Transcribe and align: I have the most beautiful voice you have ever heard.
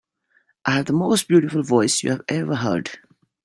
I 0.65 0.77
have 0.77 0.87
the 0.87 0.93
most 0.93 1.27
beautiful 1.27 1.61
voice 1.61 2.01
you 2.01 2.09
have 2.09 2.23
ever 2.27 2.55
heard. 2.55 2.89